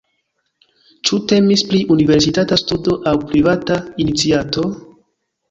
Ĉu 1.09 1.19
temis 1.31 1.63
pri 1.73 1.81
universitata 1.97 2.59
studo 2.63 2.97
aŭ 3.13 3.15
privata 3.27 3.79
iniciato? 4.07 4.67